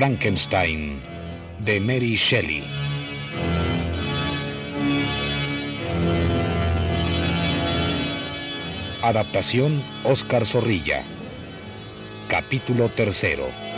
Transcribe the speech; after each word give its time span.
Frankenstein 0.00 0.98
de 1.58 1.78
Mary 1.78 2.16
Shelley. 2.16 2.64
Adaptación 9.02 9.84
Oscar 10.04 10.46
Zorrilla. 10.46 11.04
Capítulo 12.30 12.88
tercero. 12.88 13.69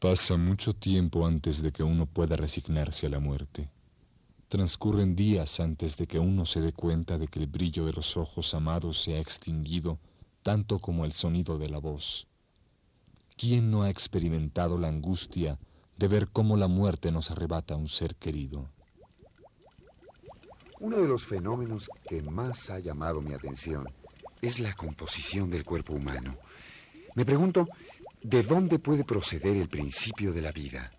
Pasa 0.00 0.36
mucho 0.36 0.74
tiempo 0.74 1.26
antes 1.26 1.60
de 1.60 1.72
que 1.72 1.82
uno 1.82 2.06
pueda 2.06 2.36
resignarse 2.36 3.06
a 3.06 3.10
la 3.10 3.18
muerte. 3.18 3.68
Transcurren 4.48 5.14
días 5.14 5.60
antes 5.60 5.96
de 5.96 6.06
que 6.06 6.18
uno 6.18 6.46
se 6.46 6.60
dé 6.60 6.72
cuenta 6.72 7.18
de 7.18 7.28
que 7.28 7.40
el 7.40 7.46
brillo 7.46 7.84
de 7.84 7.92
los 7.92 8.16
ojos 8.16 8.54
amados 8.54 9.02
se 9.02 9.14
ha 9.14 9.18
extinguido 9.18 9.98
tanto 10.48 10.78
como 10.78 11.04
el 11.04 11.12
sonido 11.12 11.58
de 11.58 11.68
la 11.68 11.76
voz. 11.76 12.26
¿Quién 13.36 13.70
no 13.70 13.82
ha 13.82 13.90
experimentado 13.90 14.78
la 14.78 14.88
angustia 14.88 15.58
de 15.98 16.08
ver 16.08 16.28
cómo 16.28 16.56
la 16.56 16.68
muerte 16.68 17.12
nos 17.12 17.30
arrebata 17.30 17.74
a 17.74 17.76
un 17.76 17.90
ser 17.90 18.14
querido? 18.14 18.66
Uno 20.80 20.96
de 20.96 21.06
los 21.06 21.26
fenómenos 21.26 21.90
que 22.08 22.22
más 22.22 22.70
ha 22.70 22.78
llamado 22.78 23.20
mi 23.20 23.34
atención 23.34 23.92
es 24.40 24.58
la 24.58 24.72
composición 24.72 25.50
del 25.50 25.66
cuerpo 25.66 25.92
humano. 25.92 26.38
Me 27.14 27.26
pregunto, 27.26 27.68
¿De 28.22 28.42
dónde 28.42 28.78
puede 28.78 29.04
proceder 29.04 29.54
el 29.58 29.68
principio 29.68 30.32
de 30.32 30.40
la 30.40 30.52
vida? 30.52 30.92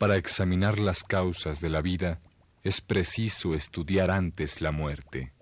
Para 0.00 0.16
examinar 0.16 0.80
las 0.80 1.04
causas 1.04 1.60
de 1.60 1.68
la 1.68 1.80
vida 1.80 2.20
es 2.64 2.80
preciso 2.80 3.54
estudiar 3.54 4.10
antes 4.10 4.60
la 4.60 4.72
muerte. 4.72 5.32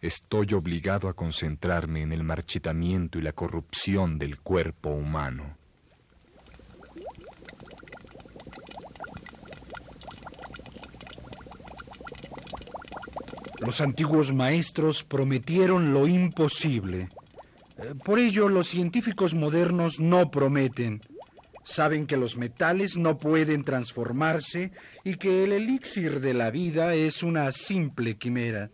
Estoy 0.00 0.54
obligado 0.54 1.08
a 1.08 1.14
concentrarme 1.14 2.02
en 2.02 2.12
el 2.12 2.22
marchitamiento 2.22 3.18
y 3.18 3.22
la 3.22 3.32
corrupción 3.32 4.18
del 4.18 4.40
cuerpo 4.40 4.90
humano. 4.90 5.56
Los 13.60 13.80
antiguos 13.80 14.32
maestros 14.32 15.02
prometieron 15.04 15.92
lo 15.92 16.06
imposible 16.06 17.08
eh, 17.78 17.94
por 18.04 18.18
ello, 18.18 18.48
los 18.48 18.68
científicos 18.68 19.34
modernos 19.34 20.00
no 20.00 20.30
prometen. 20.30 21.00
Saben 21.62 22.06
que 22.06 22.16
los 22.16 22.36
metales 22.36 22.96
no 22.96 23.18
pueden 23.18 23.62
transformarse 23.62 24.72
y 25.04 25.16
que 25.16 25.44
el 25.44 25.52
elixir 25.52 26.20
de 26.20 26.34
la 26.34 26.50
vida 26.50 26.94
es 26.94 27.22
una 27.22 27.52
simple 27.52 28.16
quimera. 28.16 28.70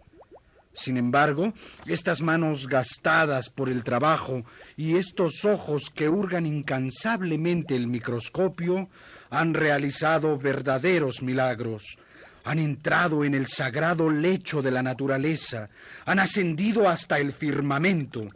Sin 0.74 0.96
embargo, 0.96 1.54
estas 1.86 2.20
manos 2.20 2.66
gastadas 2.66 3.48
por 3.48 3.68
el 3.68 3.84
trabajo 3.84 4.44
y 4.76 4.96
estos 4.96 5.44
ojos 5.44 5.88
que 5.88 6.08
hurgan 6.08 6.46
incansablemente 6.46 7.76
el 7.76 7.86
microscopio 7.86 8.88
han 9.30 9.54
realizado 9.54 10.36
verdaderos 10.36 11.22
milagros. 11.22 11.96
Han 12.44 12.58
entrado 12.58 13.24
en 13.24 13.34
el 13.34 13.46
sagrado 13.46 14.10
lecho 14.10 14.60
de 14.62 14.72
la 14.72 14.82
naturaleza, 14.82 15.70
han 16.04 16.18
ascendido 16.18 16.88
hasta 16.88 17.18
el 17.18 17.32
firmamento. 17.32 18.28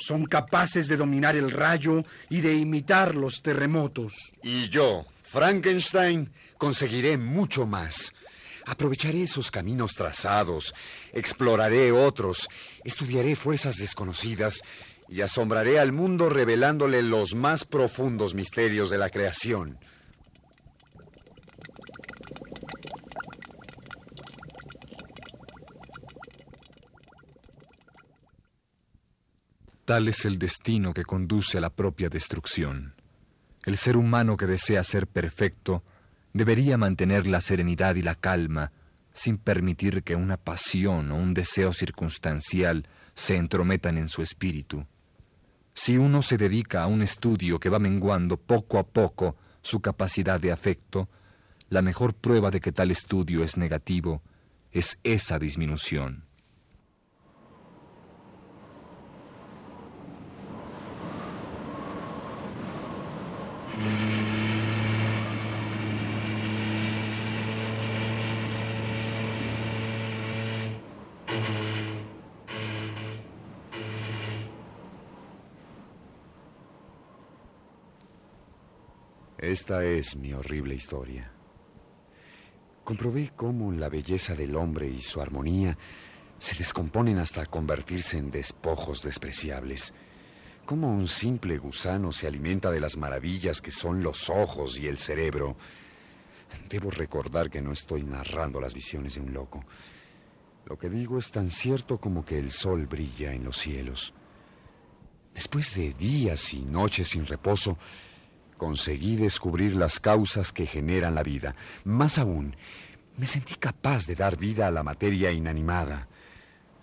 Son 0.00 0.24
capaces 0.24 0.88
de 0.88 0.96
dominar 0.96 1.36
el 1.36 1.50
rayo 1.50 2.04
y 2.28 2.40
de 2.40 2.54
imitar 2.54 3.14
los 3.14 3.42
terremotos. 3.42 4.32
Y 4.42 4.68
yo, 4.68 5.06
Frankenstein, 5.22 6.32
conseguiré 6.58 7.16
mucho 7.16 7.66
más. 7.66 8.12
Aprovecharé 8.66 9.22
esos 9.22 9.50
caminos 9.50 9.92
trazados, 9.92 10.74
exploraré 11.12 11.92
otros, 11.92 12.48
estudiaré 12.82 13.36
fuerzas 13.36 13.76
desconocidas 13.76 14.62
y 15.08 15.20
asombraré 15.20 15.78
al 15.78 15.92
mundo 15.92 16.30
revelándole 16.30 17.02
los 17.02 17.34
más 17.34 17.64
profundos 17.64 18.34
misterios 18.34 18.88
de 18.88 18.98
la 18.98 19.10
creación. 19.10 19.78
Tal 29.84 30.08
es 30.08 30.24
el 30.24 30.38
destino 30.38 30.94
que 30.94 31.04
conduce 31.04 31.58
a 31.58 31.60
la 31.60 31.68
propia 31.68 32.08
destrucción. 32.08 32.94
El 33.66 33.76
ser 33.76 33.98
humano 33.98 34.38
que 34.38 34.46
desea 34.46 34.82
ser 34.82 35.06
perfecto 35.06 35.82
debería 36.34 36.76
mantener 36.76 37.26
la 37.26 37.40
serenidad 37.40 37.94
y 37.94 38.02
la 38.02 38.16
calma 38.16 38.72
sin 39.12 39.38
permitir 39.38 40.02
que 40.02 40.16
una 40.16 40.36
pasión 40.36 41.12
o 41.12 41.16
un 41.16 41.32
deseo 41.32 41.72
circunstancial 41.72 42.88
se 43.14 43.36
entrometan 43.36 43.96
en 43.96 44.08
su 44.08 44.22
espíritu. 44.22 44.84
Si 45.72 45.96
uno 45.96 46.20
se 46.20 46.36
dedica 46.36 46.82
a 46.82 46.88
un 46.88 47.00
estudio 47.00 47.60
que 47.60 47.70
va 47.70 47.78
menguando 47.78 48.36
poco 48.36 48.78
a 48.78 48.86
poco 48.86 49.36
su 49.62 49.80
capacidad 49.80 50.40
de 50.40 50.50
afecto, 50.50 51.08
la 51.68 51.80
mejor 51.80 52.14
prueba 52.14 52.50
de 52.50 52.60
que 52.60 52.72
tal 52.72 52.90
estudio 52.90 53.44
es 53.44 53.56
negativo 53.56 54.22
es 54.72 54.98
esa 55.04 55.38
disminución. 55.38 56.24
Esta 79.44 79.84
es 79.84 80.16
mi 80.16 80.32
horrible 80.32 80.74
historia. 80.74 81.30
Comprobé 82.82 83.32
cómo 83.36 83.72
la 83.72 83.90
belleza 83.90 84.34
del 84.34 84.56
hombre 84.56 84.88
y 84.88 85.02
su 85.02 85.20
armonía 85.20 85.76
se 86.38 86.56
descomponen 86.56 87.18
hasta 87.18 87.44
convertirse 87.44 88.16
en 88.16 88.30
despojos 88.30 89.02
despreciables. 89.02 89.92
Cómo 90.64 90.90
un 90.90 91.08
simple 91.08 91.58
gusano 91.58 92.10
se 92.10 92.26
alimenta 92.26 92.70
de 92.70 92.80
las 92.80 92.96
maravillas 92.96 93.60
que 93.60 93.70
son 93.70 94.02
los 94.02 94.30
ojos 94.30 94.78
y 94.78 94.86
el 94.86 94.96
cerebro. 94.96 95.58
Debo 96.70 96.90
recordar 96.90 97.50
que 97.50 97.60
no 97.60 97.72
estoy 97.72 98.02
narrando 98.02 98.62
las 98.62 98.72
visiones 98.72 99.16
de 99.16 99.20
un 99.20 99.34
loco. 99.34 99.62
Lo 100.64 100.78
que 100.78 100.88
digo 100.88 101.18
es 101.18 101.30
tan 101.30 101.50
cierto 101.50 102.00
como 102.00 102.24
que 102.24 102.38
el 102.38 102.50
sol 102.50 102.86
brilla 102.86 103.34
en 103.34 103.44
los 103.44 103.58
cielos. 103.58 104.14
Después 105.34 105.74
de 105.74 105.92
días 105.92 106.54
y 106.54 106.60
noches 106.60 107.08
sin 107.08 107.26
reposo, 107.26 107.76
Conseguí 108.64 109.16
descubrir 109.16 109.76
las 109.76 110.00
causas 110.00 110.50
que 110.50 110.64
generan 110.64 111.14
la 111.14 111.22
vida. 111.22 111.54
Más 111.84 112.16
aún, 112.16 112.56
me 113.18 113.26
sentí 113.26 113.56
capaz 113.56 114.06
de 114.06 114.14
dar 114.14 114.38
vida 114.38 114.66
a 114.66 114.70
la 114.70 114.82
materia 114.82 115.30
inanimada. 115.32 116.08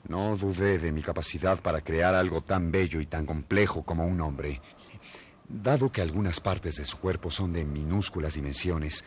No 0.08 0.38
dudé 0.38 0.78
de 0.78 0.92
mi 0.92 1.02
capacidad 1.02 1.60
para 1.60 1.82
crear 1.82 2.14
algo 2.14 2.42
tan 2.42 2.72
bello 2.72 3.02
y 3.02 3.08
tan 3.08 3.26
complejo 3.26 3.82
como 3.82 4.06
un 4.06 4.22
hombre. 4.22 4.62
Dado 5.50 5.92
que 5.92 6.04
algunas 6.04 6.40
partes 6.40 6.76
de 6.76 6.86
su 6.86 7.00
cuerpo 7.00 7.32
son 7.32 7.52
de 7.52 7.66
minúsculas 7.66 8.36
dimensiones, 8.36 9.04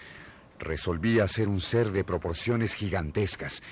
resolví 0.58 1.20
hacer 1.20 1.46
un 1.46 1.60
ser 1.60 1.92
de 1.92 2.02
proporciones 2.02 2.74
gigantescas. 2.74 3.62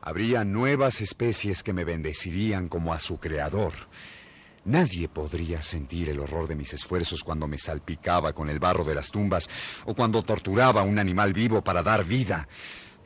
Habría 0.00 0.44
nuevas 0.44 1.00
especies 1.00 1.62
que 1.62 1.72
me 1.72 1.84
bendecirían 1.84 2.68
como 2.68 2.92
a 2.92 2.98
su 2.98 3.18
creador. 3.20 3.74
Nadie 4.68 5.08
podría 5.08 5.62
sentir 5.62 6.10
el 6.10 6.20
horror 6.20 6.46
de 6.46 6.54
mis 6.54 6.74
esfuerzos 6.74 7.24
cuando 7.24 7.48
me 7.48 7.56
salpicaba 7.56 8.34
con 8.34 8.50
el 8.50 8.58
barro 8.58 8.84
de 8.84 8.94
las 8.94 9.10
tumbas 9.10 9.48
o 9.86 9.94
cuando 9.94 10.22
torturaba 10.22 10.82
a 10.82 10.84
un 10.84 10.98
animal 10.98 11.32
vivo 11.32 11.64
para 11.64 11.82
dar 11.82 12.04
vida. 12.04 12.46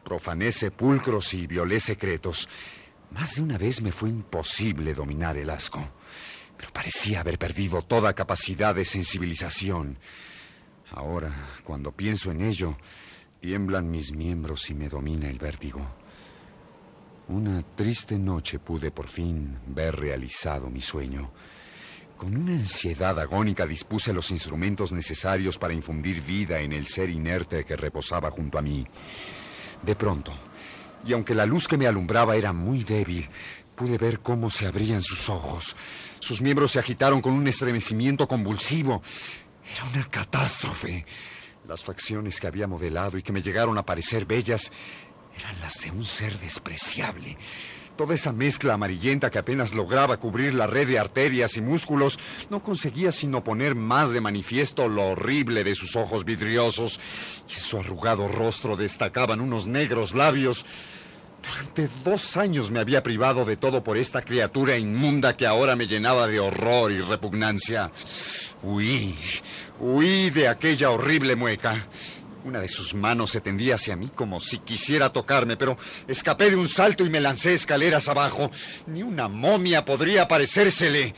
Profané 0.03 0.51
sepulcros 0.51 1.33
y 1.35 1.47
violé 1.47 1.79
secretos. 1.79 2.49
Más 3.13 3.37
de 3.37 3.43
una 3.43 3.59
vez 3.59 3.81
me 3.81 3.93
fue 3.93 4.09
imposible 4.09 4.93
dominar 4.93 5.37
el 5.37 5.51
asco, 5.51 5.89
pero 6.57 6.73
parecía 6.73 7.21
haber 7.21 7.39
perdido 7.39 7.83
toda 7.83 8.13
capacidad 8.13 8.75
de 8.75 8.85
sensibilización. 8.85 9.99
Ahora, 10.91 11.33
cuando 11.63 11.93
pienso 11.93 12.33
en 12.33 12.43
ello, 12.43 12.77
tiemblan 13.39 13.89
mis 13.89 14.11
miembros 14.11 14.69
y 14.69 14.75
me 14.75 14.89
domina 14.89 15.31
el 15.31 15.39
vértigo. 15.39 16.02
Una 17.29 17.63
triste 17.63 18.19
noche 18.19 18.59
pude 18.59 18.91
por 18.91 19.09
fin 19.09 19.59
ver 19.67 19.97
realizado 19.97 20.69
mi 20.69 20.81
sueño. 20.81 21.31
Con 22.17 22.37
una 22.37 22.53
ansiedad 22.53 23.19
agónica 23.19 23.67
dispuse 23.67 24.13
los 24.13 24.31
instrumentos 24.31 24.93
necesarios 24.93 25.59
para 25.59 25.73
infundir 25.73 26.23
vida 26.23 26.61
en 26.61 26.73
el 26.73 26.87
ser 26.87 27.11
inerte 27.11 27.65
que 27.65 27.77
reposaba 27.77 28.31
junto 28.31 28.59
a 28.59 28.63
mí. 28.63 28.87
De 29.83 29.97
pronto, 29.97 30.33
y 31.05 31.13
aunque 31.13 31.35
la 31.35 31.47
luz 31.47 31.67
que 31.67 31.77
me 31.77 31.87
alumbraba 31.87 32.37
era 32.37 32.53
muy 32.53 32.85
débil, 32.85 33.29
pude 33.75 33.99
ver 33.99 34.21
cómo 34.21 34.51
se 34.51 34.67
abrían 34.67 35.03
sus 35.03 35.29
ojos. 35.29 35.77
Sus 36.21 36.41
miembros 36.41 36.73
se 36.73 36.79
agitaron 36.79 37.21
con 37.21 37.33
un 37.33 37.47
estremecimiento 37.49 38.29
convulsivo. 38.29 39.03
Era 39.75 39.85
una 39.85 40.09
catástrofe. 40.09 41.07
Las 41.67 41.85
facciones 41.85 42.41
que 42.41 42.47
había 42.49 42.67
modelado 42.67 43.17
y 43.17 43.23
que 43.23 43.33
me 43.33 43.43
llegaron 43.43 43.79
a 43.79 43.87
parecer 43.87 44.27
bellas 44.27 44.73
eran 45.39 45.61
las 45.61 45.81
de 45.83 45.91
un 45.91 46.05
ser 46.05 46.39
despreciable. 46.39 47.37
Toda 47.97 48.15
esa 48.15 48.33
mezcla 48.33 48.75
amarillenta 48.75 49.31
que 49.31 49.39
apenas 49.39 49.75
lograba 49.75 50.17
cubrir 50.17 50.55
la 50.55 50.67
red 50.67 50.89
de 50.89 50.99
arterias 50.99 51.57
y 51.59 51.61
músculos 51.61 52.19
no 52.49 52.63
conseguía 52.63 53.13
sino 53.13 53.45
poner 53.45 53.75
más 53.75 54.11
de 54.11 54.21
manifiesto 54.23 54.89
lo 54.89 55.09
horrible 55.09 55.63
de 55.63 55.75
sus 55.75 55.95
ojos 55.95 56.25
vidriosos 56.25 56.99
y 57.51 57.53
en 57.55 57.61
su 57.61 57.79
arrugado 57.79 58.29
rostro 58.29 58.77
destacaban 58.77 59.43
unos 59.43 59.67
negros 59.67 60.15
labios. 60.15 60.65
Durante 61.43 61.91
dos 62.03 62.37
años 62.37 62.71
me 62.71 62.81
había 62.81 63.03
privado 63.03 63.45
de 63.45 63.57
todo 63.57 63.85
por 63.85 63.99
esta 63.99 64.23
criatura 64.23 64.79
inmunda 64.79 65.37
que 65.37 65.47
ahora 65.47 65.77
me 65.77 65.87
llenaba 65.87 66.27
de 66.29 66.41
horror 66.41 66.93
y 66.93 67.01
repugnancia. 67.01 67.91
Huí, 68.63 69.15
huí 69.81 70.31
de 70.31 70.49
aquella 70.49 70.91
horrible 70.91 71.37
mueca. 71.37 71.87
Una 72.45 72.59
de 72.59 72.69
sus 72.69 72.95
manos 72.95 73.31
se 73.31 73.41
tendía 73.41 73.77
hacia 73.77 73.95
mí 73.95 74.11
como 74.13 74.41
si 74.41 74.59
quisiera 74.59 75.13
tocarme, 75.13 75.57
pero 75.57 75.77
escapé 76.09 76.51
de 76.51 76.57
un 76.57 76.67
salto 76.67 77.07
y 77.07 77.11
me 77.11 77.21
lancé 77.21 77.55
escaleras 77.55 78.09
abajo. 78.09 78.51
Ni 78.87 79.05
una 79.05 79.29
momia 79.29 79.85
podría 79.85 80.27
parecérsele. 80.27 81.15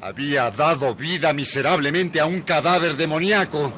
Había 0.00 0.50
dado 0.52 0.94
vida 0.94 1.32
miserablemente 1.32 2.20
a 2.20 2.26
un 2.26 2.42
cadáver 2.42 2.96
demoníaco. 2.96 3.72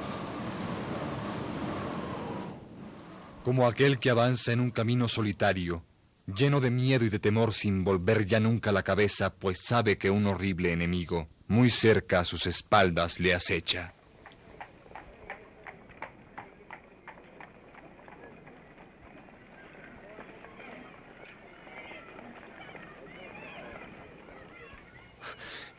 Como 3.42 3.66
aquel 3.66 3.98
que 3.98 4.10
avanza 4.10 4.52
en 4.52 4.60
un 4.60 4.70
camino 4.70 5.08
solitario, 5.08 5.82
lleno 6.26 6.60
de 6.60 6.70
miedo 6.70 7.06
y 7.06 7.08
de 7.08 7.18
temor 7.18 7.54
sin 7.54 7.82
volver 7.82 8.26
ya 8.26 8.38
nunca 8.38 8.72
la 8.72 8.82
cabeza, 8.82 9.32
pues 9.32 9.62
sabe 9.62 9.96
que 9.96 10.10
un 10.10 10.26
horrible 10.26 10.72
enemigo, 10.72 11.26
muy 11.48 11.70
cerca 11.70 12.20
a 12.20 12.24
sus 12.26 12.44
espaldas, 12.44 13.18
le 13.18 13.32
acecha. 13.32 13.94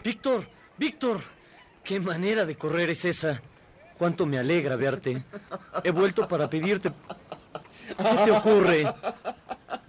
Víctor, 0.03 0.47
Víctor, 0.77 1.21
qué 1.83 1.99
manera 1.99 2.45
de 2.45 2.55
correr 2.55 2.89
es 2.89 3.05
esa. 3.05 3.41
Cuánto 3.97 4.25
me 4.25 4.39
alegra 4.39 4.75
verte. 4.75 5.23
He 5.83 5.91
vuelto 5.91 6.27
para 6.27 6.49
pedirte... 6.49 6.91
¿Qué 7.97 8.25
te 8.25 8.31
ocurre? 8.31 8.91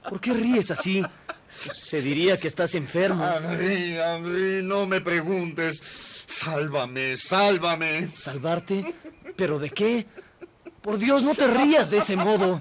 ¿Por 0.09 0.21
qué 0.21 0.33
ríes 0.33 0.71
así? 0.71 1.03
Se 1.49 2.03
diría 2.03 2.39
que 2.39 2.49
estás 2.49 2.75
enfermo. 2.75 3.25
Henry, 3.25 3.97
Henry, 3.97 4.63
no 4.63 4.87
me 4.87 5.01
preguntes. 5.01 5.83
Sálvame, 6.27 7.17
sálvame. 7.17 8.11
¿Salvarte? 8.11 8.95
¿Pero 9.37 9.59
de 9.59 9.71
qué? 9.71 10.07
Por 10.81 10.99
Dios, 10.99 11.23
no 11.23 11.35
te 11.35 11.47
rías 11.47 11.89
de 11.89 11.99
ese 11.99 12.17
modo. 12.17 12.61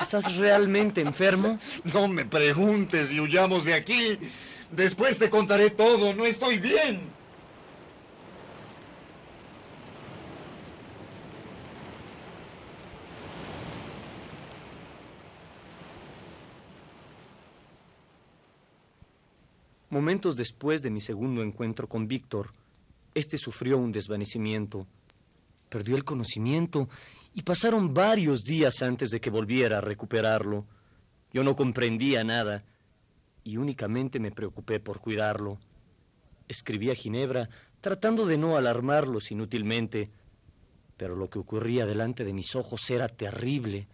¿Estás 0.00 0.36
realmente 0.36 1.00
enfermo? 1.00 1.58
No 1.84 2.08
me 2.08 2.24
preguntes 2.24 3.12
y 3.12 3.20
huyamos 3.20 3.64
de 3.64 3.74
aquí. 3.74 4.18
Después 4.72 5.18
te 5.18 5.28
contaré 5.28 5.68
todo. 5.70 6.14
No 6.14 6.24
estoy 6.24 6.58
bien. 6.58 7.02
Momentos 19.90 20.36
después 20.36 20.80
de 20.80 20.88
mi 20.88 21.02
segundo 21.02 21.42
encuentro 21.42 21.86
con 21.86 22.08
Víctor, 22.08 22.54
este 23.14 23.36
sufrió 23.36 23.76
un 23.76 23.92
desvanecimiento. 23.92 24.86
Perdió 25.68 25.96
el 25.96 26.04
conocimiento 26.04 26.88
y 27.34 27.42
pasaron 27.42 27.92
varios 27.92 28.42
días 28.42 28.80
antes 28.80 29.10
de 29.10 29.20
que 29.20 29.28
volviera 29.28 29.78
a 29.78 29.80
recuperarlo. 29.82 30.64
Yo 31.30 31.44
no 31.44 31.56
comprendía 31.56 32.24
nada 32.24 32.64
y 33.44 33.56
únicamente 33.56 34.20
me 34.20 34.30
preocupé 34.30 34.80
por 34.80 35.00
cuidarlo. 35.00 35.58
Escribí 36.48 36.90
a 36.90 36.94
Ginebra 36.94 37.48
tratando 37.80 38.26
de 38.26 38.38
no 38.38 38.56
alarmarlos 38.56 39.30
inútilmente, 39.30 40.10
pero 40.96 41.16
lo 41.16 41.28
que 41.28 41.38
ocurría 41.38 41.86
delante 41.86 42.24
de 42.24 42.32
mis 42.32 42.54
ojos 42.54 42.88
era 42.90 43.08
terrible. 43.08 43.88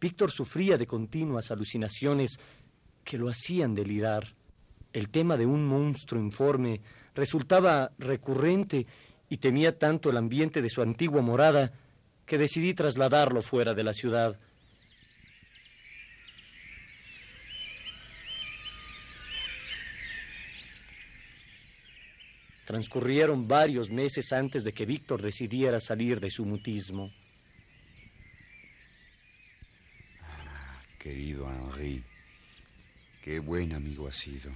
Víctor 0.00 0.30
sufría 0.30 0.76
de 0.76 0.86
continuas 0.86 1.50
alucinaciones 1.50 2.38
que 3.02 3.16
lo 3.16 3.28
hacían 3.28 3.74
delirar. 3.74 4.34
El 4.92 5.08
tema 5.08 5.36
de 5.36 5.46
un 5.46 5.66
monstruo 5.66 6.20
informe 6.20 6.80
resultaba 7.14 7.92
recurrente 7.98 8.86
y 9.28 9.38
temía 9.38 9.78
tanto 9.78 10.10
el 10.10 10.16
ambiente 10.16 10.60
de 10.60 10.70
su 10.70 10.82
antigua 10.82 11.22
morada 11.22 11.72
que 12.26 12.38
decidí 12.38 12.74
trasladarlo 12.74 13.42
fuera 13.42 13.74
de 13.74 13.84
la 13.84 13.92
ciudad. 13.92 14.38
Transcurrieron 22.64 23.46
varios 23.46 23.90
meses 23.90 24.32
antes 24.32 24.64
de 24.64 24.72
que 24.72 24.86
Víctor 24.86 25.20
decidiera 25.20 25.80
salir 25.80 26.18
de 26.18 26.30
su 26.30 26.46
mutismo. 26.46 27.12
Ah, 30.22 30.80
querido 30.98 31.46
Henri, 31.50 32.02
qué 33.22 33.38
buen 33.38 33.74
amigo 33.74 34.08
has 34.08 34.16
sido. 34.16 34.50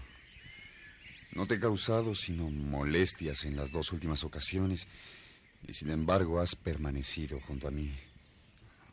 No 1.32 1.46
te 1.46 1.54
he 1.54 1.60
causado 1.60 2.14
sino 2.14 2.50
molestias 2.50 3.44
en 3.44 3.56
las 3.56 3.72
dos 3.72 3.92
últimas 3.92 4.24
ocasiones 4.24 4.88
y 5.66 5.74
sin 5.74 5.90
embargo 5.90 6.40
has 6.40 6.54
permanecido 6.56 7.40
junto 7.40 7.68
a 7.68 7.70
mí. 7.70 7.92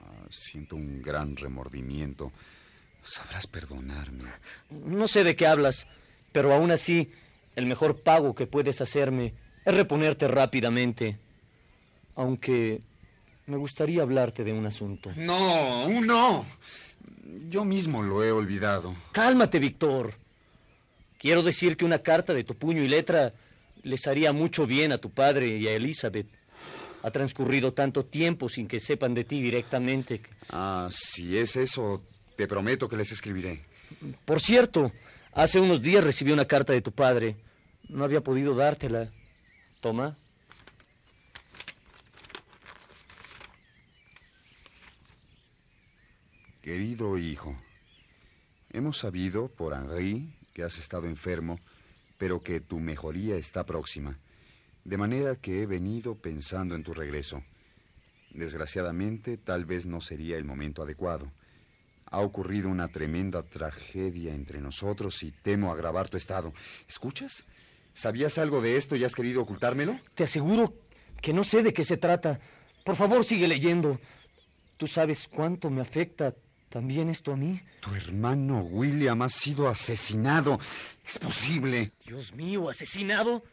Ah, 0.02 0.26
siento 0.30 0.76
un 0.76 1.02
gran 1.02 1.38
remordimiento. 1.38 2.34
Sabrás 3.02 3.48
perdonarme. 3.48 4.26
No 4.70 5.08
sé 5.08 5.24
de 5.24 5.36
qué 5.36 5.48
hablas, 5.48 5.88
pero 6.34 6.54
aún 6.54 6.72
así 6.72 7.12
el 7.56 7.66
mejor 7.66 8.02
pago 8.02 8.36
que 8.36 8.48
puedes 8.48 8.82
hacerme 8.82 9.34
es 9.66 9.76
reponerte 9.76 10.28
rápidamente. 10.28 11.18
Aunque 12.16 12.82
me 13.48 13.58
gustaría 13.58 14.02
hablarte 14.02 14.44
de 14.44 14.54
un 14.54 14.66
asunto. 14.66 15.12
No, 15.16 15.90
no. 16.02 16.46
Yo 17.50 17.66
mismo 17.66 18.02
lo 18.02 18.24
he 18.24 18.32
olvidado. 18.32 18.96
Cálmate, 19.12 19.60
Víctor. 19.60 20.14
Quiero 21.18 21.44
decir 21.44 21.78
que 21.78 21.86
una 21.86 22.00
carta 22.00 22.34
de 22.34 22.44
tu 22.44 22.56
puño 22.56 22.84
y 22.84 22.88
letra 22.88 23.34
les 23.84 24.08
haría 24.08 24.34
mucho 24.34 24.66
bien 24.66 24.92
a 24.92 24.98
tu 24.98 25.10
padre 25.10 25.48
y 25.58 25.68
a 25.68 25.74
Elizabeth. 25.76 26.28
Ha 27.04 27.12
transcurrido 27.12 27.74
tanto 27.74 28.06
tiempo 28.06 28.50
sin 28.50 28.68
que 28.68 28.80
sepan 28.80 29.14
de 29.14 29.24
ti 29.24 29.42
directamente. 29.42 30.22
Ah, 30.50 30.88
si 30.92 31.38
es 31.38 31.56
eso, 31.56 32.02
te 32.36 32.48
prometo 32.48 32.90
que 32.90 32.98
les 32.98 33.12
escribiré. 33.12 33.62
Por 34.26 34.42
cierto, 34.42 34.92
hace 35.34 35.60
unos 35.60 35.82
días 35.82 36.04
recibí 36.04 36.32
una 36.32 36.46
carta 36.46 36.74
de 36.74 36.82
tu 36.82 36.92
padre. 36.92 37.36
No 37.90 38.04
había 38.04 38.22
podido 38.22 38.56
dártela. 38.56 39.12
Toma. 39.80 40.18
Querido 46.62 47.20
hijo, 47.20 47.56
hemos 48.72 48.98
sabido 48.98 49.50
por 49.50 49.74
Henri 49.74 50.34
que 50.54 50.64
has 50.64 50.80
estado 50.80 51.06
enfermo, 51.06 51.60
pero 52.18 52.42
que 52.42 52.60
tu 52.60 52.80
mejoría 52.80 53.36
está 53.36 53.66
próxima, 53.66 54.18
de 54.84 54.98
manera 54.98 55.36
que 55.36 55.62
he 55.62 55.68
venido 55.68 56.16
pensando 56.16 56.74
en 56.74 56.84
tu 56.84 56.96
regreso. 56.96 57.44
Desgraciadamente, 58.32 59.38
tal 59.38 59.66
vez 59.66 59.86
no 59.86 60.02
sería 60.02 60.38
el 60.38 60.44
momento 60.44 60.82
adecuado. 60.82 61.32
Ha 62.08 62.20
ocurrido 62.20 62.68
una 62.70 62.88
tremenda 62.88 63.44
tragedia 63.44 64.34
entre 64.34 64.60
nosotros 64.60 65.22
y 65.22 65.32
temo 65.32 65.72
agravar 65.72 66.10
tu 66.10 66.18
estado. 66.18 66.52
¿Escuchas? 66.88 67.46
¿Sabías 67.96 68.38
algo 68.38 68.62
de 68.62 68.76
esto 68.76 68.98
y 68.98 69.06
has 69.06 69.16
querido 69.16 69.42
ocultármelo? 69.42 69.98
Te 70.16 70.26
aseguro 70.26 70.74
que 71.22 71.32
no 71.32 71.46
sé 71.46 71.64
de 71.64 71.74
qué 71.74 71.86
se 71.86 71.96
trata. 71.96 72.42
Por 72.84 72.98
favor, 72.98 73.24
sigue 73.24 73.48
leyendo. 73.48 74.02
Tú 74.76 74.86
sabes 74.86 75.30
cuánto 75.30 75.70
me 75.70 75.80
afecta 75.82 76.36
también 76.70 77.08
esto 77.10 77.32
a 77.32 77.38
mí. 77.38 77.62
Tu 77.80 77.96
hermano 77.96 78.64
William 78.64 79.22
ha 79.22 79.30
sido 79.30 79.70
asesinado. 79.70 80.60
Es 81.08 81.18
posible. 81.18 81.94
Dios 82.06 82.34
mío, 82.34 82.70
asesinado. 82.70 83.46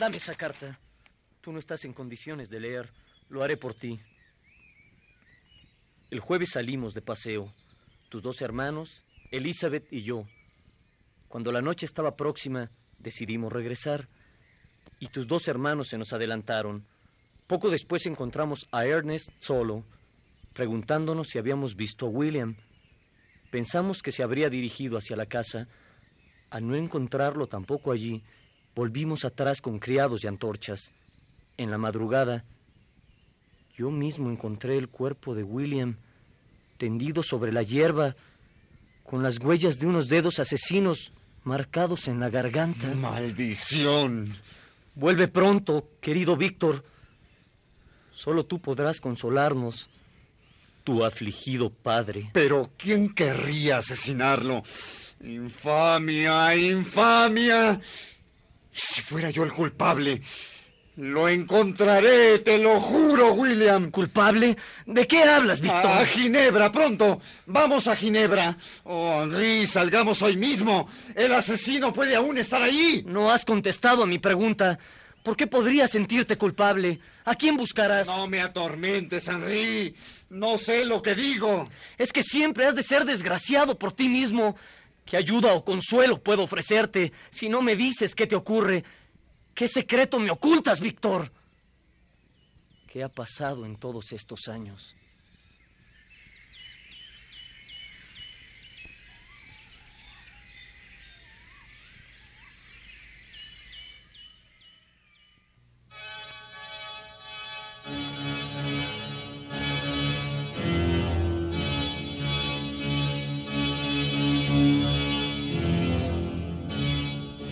Dame 0.00 0.16
esa 0.16 0.34
carta. 0.34 0.80
Tú 1.40 1.52
no 1.52 1.60
estás 1.60 1.84
en 1.84 1.92
condiciones 1.92 2.50
de 2.50 2.58
leer. 2.58 2.92
Lo 3.28 3.44
haré 3.44 3.56
por 3.56 3.74
ti. 3.74 4.00
El 6.10 6.18
jueves 6.18 6.50
salimos 6.50 6.92
de 6.92 7.02
paseo. 7.02 7.54
Tus 8.08 8.20
dos 8.20 8.42
hermanos, 8.42 9.04
Elizabeth 9.30 9.86
y 9.92 10.02
yo. 10.02 10.26
Cuando 11.28 11.52
la 11.52 11.62
noche 11.62 11.86
estaba 11.86 12.16
próxima, 12.16 12.72
decidimos 12.98 13.52
regresar 13.52 14.08
y 14.98 15.08
tus 15.08 15.26
dos 15.26 15.48
hermanos 15.48 15.88
se 15.88 15.98
nos 15.98 16.12
adelantaron. 16.12 16.84
Poco 17.46 17.70
después 17.70 18.06
encontramos 18.06 18.66
a 18.72 18.86
Ernest 18.86 19.30
solo, 19.38 19.84
preguntándonos 20.52 21.28
si 21.28 21.38
habíamos 21.38 21.76
visto 21.76 22.06
a 22.06 22.08
William. 22.10 22.56
Pensamos 23.50 24.02
que 24.02 24.12
se 24.12 24.22
habría 24.22 24.50
dirigido 24.50 24.96
hacia 24.96 25.16
la 25.16 25.26
casa. 25.26 25.68
Al 26.50 26.66
no 26.66 26.76
encontrarlo 26.76 27.46
tampoco 27.46 27.92
allí, 27.92 28.24
volvimos 28.74 29.24
atrás 29.24 29.60
con 29.60 29.78
criados 29.78 30.24
y 30.24 30.26
antorchas. 30.26 30.92
En 31.56 31.70
la 31.70 31.78
madrugada, 31.78 32.44
yo 33.76 33.90
mismo 33.90 34.30
encontré 34.30 34.76
el 34.76 34.88
cuerpo 34.88 35.34
de 35.34 35.42
William 35.42 35.96
tendido 36.78 37.22
sobre 37.22 37.52
la 37.52 37.62
hierba, 37.62 38.16
con 39.04 39.22
las 39.22 39.38
huellas 39.38 39.78
de 39.78 39.86
unos 39.86 40.08
dedos 40.08 40.38
asesinos 40.40 41.12
marcados 41.46 42.08
en 42.08 42.20
la 42.20 42.28
garganta. 42.28 42.88
¡Maldición! 42.94 44.36
Vuelve 44.94 45.28
pronto, 45.28 45.90
querido 46.00 46.36
Víctor. 46.36 46.84
Solo 48.12 48.44
tú 48.44 48.60
podrás 48.60 49.00
consolarnos, 49.00 49.88
tu 50.84 51.04
afligido 51.04 51.70
padre. 51.70 52.30
Pero 52.32 52.70
¿quién 52.76 53.14
querría 53.14 53.78
asesinarlo? 53.78 54.62
Infamia, 55.20 56.56
infamia. 56.56 57.80
¿Y 58.72 58.78
si 58.78 59.00
fuera 59.00 59.30
yo 59.30 59.44
el 59.44 59.52
culpable? 59.52 60.20
Lo 60.96 61.28
encontraré, 61.28 62.38
te 62.38 62.56
lo 62.56 62.80
juro, 62.80 63.34
William. 63.34 63.90
¿Culpable? 63.90 64.56
¿De 64.86 65.06
qué 65.06 65.24
hablas, 65.24 65.60
Víctor? 65.60 65.90
A 65.90 66.06
Ginebra, 66.06 66.72
pronto. 66.72 67.20
Vamos 67.44 67.86
a 67.86 67.94
Ginebra. 67.94 68.56
Oh, 68.84 69.22
Henry, 69.22 69.66
salgamos 69.66 70.22
hoy 70.22 70.36
mismo. 70.36 70.88
El 71.14 71.34
asesino 71.34 71.92
puede 71.92 72.16
aún 72.16 72.38
estar 72.38 72.62
allí. 72.62 73.04
No 73.06 73.30
has 73.30 73.44
contestado 73.44 74.04
a 74.04 74.06
mi 74.06 74.18
pregunta. 74.18 74.78
¿Por 75.22 75.36
qué 75.36 75.46
podrías 75.46 75.90
sentirte 75.90 76.38
culpable? 76.38 76.98
¿A 77.26 77.34
quién 77.34 77.58
buscarás? 77.58 78.06
No 78.06 78.26
me 78.26 78.40
atormentes, 78.40 79.28
Henry. 79.28 79.94
No 80.30 80.56
sé 80.56 80.86
lo 80.86 81.02
que 81.02 81.14
digo. 81.14 81.68
Es 81.98 82.10
que 82.10 82.22
siempre 82.22 82.64
has 82.64 82.74
de 82.74 82.82
ser 82.82 83.04
desgraciado 83.04 83.78
por 83.78 83.92
ti 83.92 84.08
mismo. 84.08 84.56
¿Qué 85.04 85.18
ayuda 85.18 85.52
o 85.52 85.62
consuelo 85.62 86.22
puedo 86.22 86.44
ofrecerte 86.44 87.12
si 87.28 87.50
no 87.50 87.60
me 87.60 87.76
dices 87.76 88.14
qué 88.14 88.26
te 88.26 88.34
ocurre? 88.34 88.82
¿Qué 89.56 89.68
secreto 89.68 90.18
me 90.18 90.30
ocultas, 90.30 90.80
Víctor? 90.80 91.32
¿Qué 92.86 93.02
ha 93.02 93.08
pasado 93.08 93.64
en 93.64 93.76
todos 93.76 94.12
estos 94.12 94.48
años? 94.48 94.94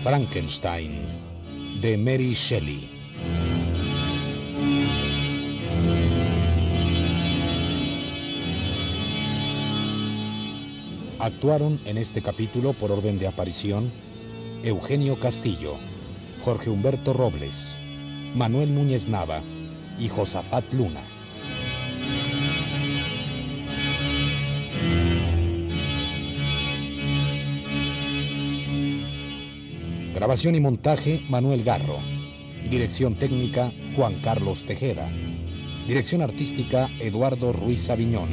Frankenstein 0.03 1.14
de 1.85 1.99
Mary 1.99 2.33
Shelley. 2.33 2.89
Actuaron 11.19 11.79
en 11.85 11.99
este 11.99 12.23
capítulo 12.23 12.73
por 12.73 12.91
orden 12.91 13.19
de 13.19 13.27
aparición 13.27 13.93
Eugenio 14.63 15.21
Castillo, 15.21 15.75
Jorge 16.43 16.71
Humberto 16.71 17.13
Robles, 17.13 17.77
Manuel 18.35 18.75
Núñez 18.75 19.09
Nava 19.09 19.43
y 19.99 20.09
Josafat 20.09 20.65
Luna. 20.73 21.03
Grabación 30.15 30.55
y 30.55 30.61
montaje, 30.61 31.23
Manuel 31.29 31.65
Garro. 31.65 31.97
Dirección 32.71 33.17
técnica, 33.17 33.73
Juan 33.97 34.15
Carlos 34.23 34.65
Tejeda. 34.65 35.11
Dirección 35.89 36.23
artística, 36.23 36.89
Eduardo 37.01 37.53
Ruiz 37.53 37.91
Aviñón. 37.91 38.29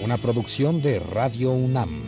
Una 0.00 0.16
producción 0.16 0.80
de 0.80 1.00
Radio 1.00 1.50
UNAM. 1.50 2.03